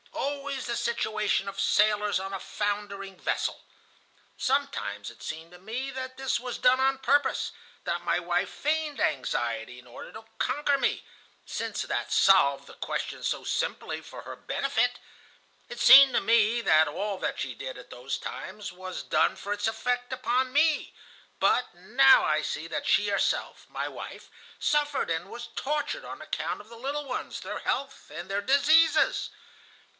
Always 0.13 0.65
the 0.65 0.75
situation 0.75 1.47
of 1.47 1.59
sailors 1.59 2.19
on 2.19 2.33
a 2.33 2.39
foundering 2.39 3.19
vessel. 3.19 3.63
Sometimes 4.35 5.11
it 5.11 5.21
seemed 5.21 5.51
to 5.51 5.59
me 5.59 5.91
that 5.91 6.17
this 6.17 6.39
was 6.39 6.57
done 6.57 6.79
on 6.79 6.97
purpose, 6.97 7.51
that 7.83 8.01
my 8.03 8.19
wife 8.19 8.49
feigned 8.49 8.99
anxiety 8.99 9.77
in 9.79 9.85
order 9.87 10.11
to 10.13 10.25
conquer 10.39 10.77
me, 10.79 11.05
since 11.45 11.83
that 11.83 12.11
solved 12.11 12.65
the 12.65 12.73
question 12.73 13.21
so 13.23 13.43
simply 13.43 14.01
for 14.01 14.23
her 14.23 14.35
benefit. 14.35 14.97
It 15.69 15.79
seemed 15.79 16.13
to 16.13 16.21
me 16.21 16.61
that 16.61 16.87
all 16.87 17.17
that 17.19 17.39
she 17.39 17.53
did 17.53 17.77
at 17.77 17.89
those 17.91 18.17
times 18.17 18.71
was 18.71 19.03
done 19.03 19.35
for 19.35 19.53
its 19.53 19.67
effect 19.67 20.11
upon 20.11 20.51
me, 20.51 20.93
but 21.39 21.73
now 21.75 22.23
I 22.25 22.41
see 22.41 22.67
that 22.67 22.87
she 22.87 23.09
herself, 23.09 23.67
my 23.69 23.87
wife, 23.87 24.29
suffered 24.59 25.11
and 25.11 25.29
was 25.29 25.47
tortured 25.55 26.03
on 26.05 26.21
account 26.23 26.59
of 26.59 26.69
the 26.69 26.77
little 26.77 27.05
ones, 27.05 27.39
their 27.41 27.59
health, 27.59 28.09
and 28.11 28.29
their 28.29 28.41
diseases. 28.41 29.29